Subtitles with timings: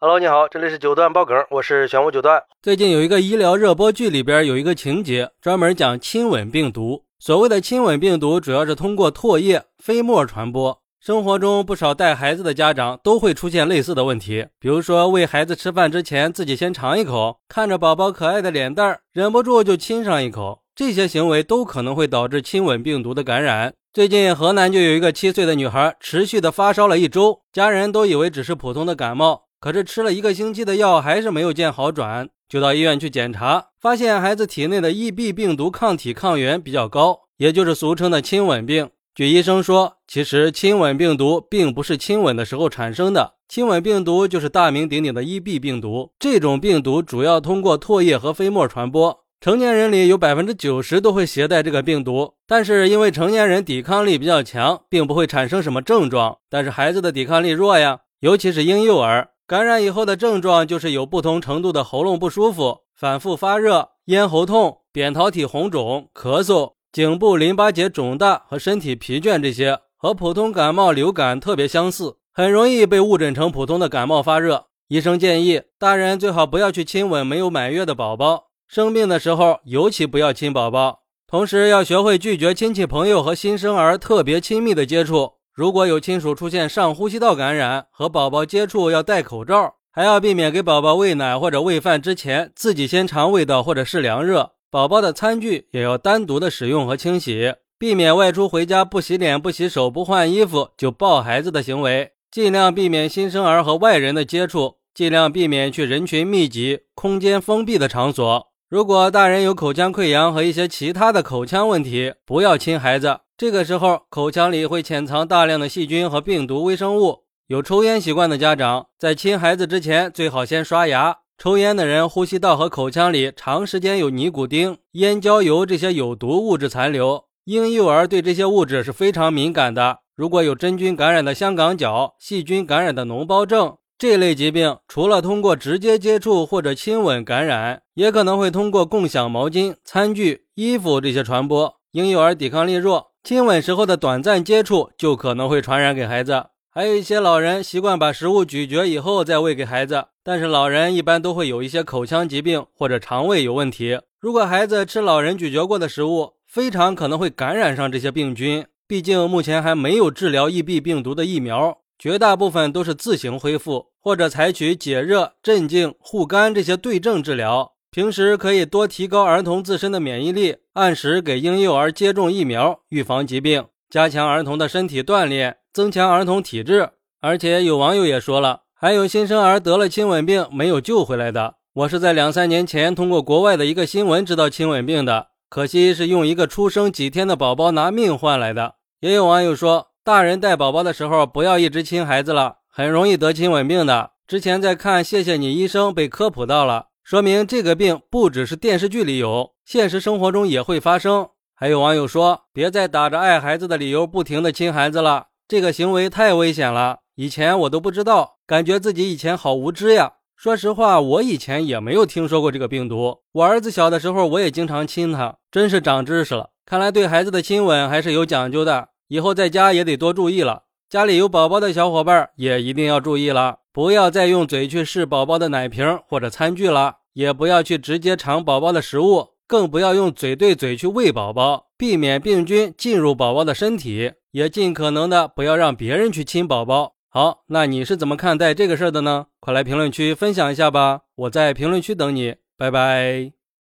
[0.00, 2.40] Hello，你好，这里是九段爆梗，我是玄武九段。
[2.62, 7.02] 最近有一个医疗热播剧，里边有一个情节专门讲亲吻病毒。
[7.18, 10.80] 所谓的亲吻病毒，主要是通过唾液、飞沫传播。
[11.00, 20.60] 生活中不少带孩子的家长都会出现类似的问题，比如说喂孩子吃饭之前，自己先尝一口，看着宝宝可爱的脸蛋儿，忍不住就亲上一口。
[20.76, 23.74] 这些行为都可能会导致亲吻病毒的感染。
[23.92, 29.47] 最近河南就有一个七岁的女孩，持续的发烧了一周，家人都以为只是普通的感冒。
[29.60, 38.90] 可是吃了一个星期的药，还是没有见好转，就到医院去检查，发现孩子体内的 EB 病毒抗体抗原比较高，也就是俗称的亲吻病。
[39.14, 46.12] 据医生说，其实亲吻病毒并不是亲吻的时候产生的，亲吻病毒就是大名鼎鼎的 EB 病毒。
[46.20, 52.34] 这种病毒主要通过唾液和飞沫传播，成年人里有百分之九十都会携带这个病毒。
[52.46, 59.30] 但是因为成年人抵抗力比较强，并不会产生什么症状，但是孩子的抵抗力弱呀，尤其是婴幼儿。
[59.48, 74.66] 感染以后的症状就是有不同程度的喉咙不舒服、反复发热、咽喉痛、扁桃体红肿、咳嗽、颈部淋巴结肿大和身体疲倦，这些和普通感冒、流感特别相似，很容易被误诊成普通的感冒发热。
[74.88, 85.37] 医生建议大人最好不要去亲吻没有满月的宝宝，生病的时候尤其不要亲宝宝，同时要学会拒绝亲戚朋友和新生儿特别亲密的接触。
[85.58, 94.52] 如果有亲属出现上呼吸道感染，和宝宝接触要戴口罩，还要避免给宝宝喂奶或者喂饭之前自己先尝味道或者是凉热。
[94.70, 102.12] 宝宝的餐具也要单独的使用和清洗，避免外出回家不洗脸、不洗手、不换衣服就抱孩子的行为。
[102.30, 108.46] 尽量避免新生儿和外人的接触，尽量避免去人群密集、空间封闭的场所。
[108.68, 113.18] 如果大人有口腔溃疡和一些其他的口腔问题，不要亲孩子。
[113.38, 117.20] 这个时候，口腔里会潜藏大量的细菌和病毒微生物。
[117.46, 121.18] 有抽烟习惯的家长，在亲孩子之前，最好先刷牙。
[121.38, 127.26] 抽烟的人呼吸道和口腔里长时间有尼古丁、烟焦油这些有毒物质残留。
[127.44, 130.00] 婴幼儿对这些物质是非常敏感的。
[130.16, 141.76] 如果有真菌感染的香港脚、细菌感染的脓包症这类疾病，除了通过直接接触或者亲吻感染，也可能会通过共享毛巾、餐具、衣服这些传播。
[141.92, 143.07] 婴幼儿抵抗力弱。
[143.28, 154.00] 亲吻时候的短暂接触就可能会传染给孩子，还有一些老人习惯把食物咀嚼以后再喂给孩子，但是老人一般都会有一些口腔疾病或者肠胃有问题。
[154.18, 158.64] 如果孩子吃老人咀嚼过的食物，非常可能会感染上这些病菌。
[158.86, 167.72] 毕竟目前还没有治疗 EB 病毒的疫苗，绝大部分都是自行恢复或者采取解热、镇静、护肝这些对症治疗。
[167.90, 176.90] 平时可以多提高儿童自身的免疫力，按时给婴幼儿接种疫苗，预防疾病，加强儿童的身体锻炼，增强儿童体质。
[177.22, 181.54] 而且有网友也说了，还有新生儿得了亲吻病没有救回来的。
[181.72, 188.74] 我是在两三年前通过国外的一个新闻知道亲吻病的，可惜是用一个出生几天的宝宝拿命换来的。
[189.00, 194.10] 也有网友说，大人带宝宝的时候不要一直亲孩子了，很容易得亲吻病的。
[194.26, 196.88] 之前在看《谢谢你医生》被科普到了。
[197.08, 201.26] 说明这个病不只是电视剧里有，现实生活中也会发生。
[201.54, 206.98] 还有网友说，别再打着爱孩子的理由不停的亲孩子了，这个行为太危险了。
[207.14, 210.16] 以前我都不知道，感觉自己以前好无知呀。
[210.36, 213.20] 说实话，我以前也没有听说过这个病毒。
[213.32, 216.50] 我儿子小的时候，我也经常亲他，真是长知识了。
[216.66, 220.64] 看来对孩子的亲吻还是有讲究的，以后在家也得多注意了。
[220.88, 226.96] 家里有宝宝的小伙伴也一定要注意了，不要再用嘴去试宝宝的奶瓶或者餐具了。
[227.12, 236.94] 也不要去直接尝宝宝的食物，更不要用嘴对嘴去喂宝宝，避免病菌进入宝宝的身体，也尽可能的不要让别人去亲宝宝。
[237.10, 239.26] 好，那你是怎么看待这个事儿的呢？
[239.40, 243.37] 快来评论区分享一下吧，我在评论区等你，拜拜。